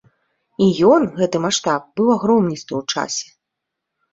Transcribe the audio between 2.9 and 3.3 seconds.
часе.